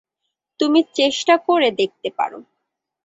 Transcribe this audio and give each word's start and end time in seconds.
তুমি 0.59 0.79
চেষ্টা 0.93 1.35
করে 1.47 1.69
দেখতে 1.79 2.09
পার? 2.17 2.31